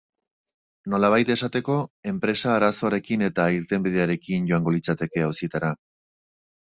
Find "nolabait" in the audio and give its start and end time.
0.93-1.29